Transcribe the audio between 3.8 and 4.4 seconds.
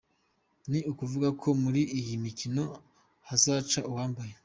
uwambaye.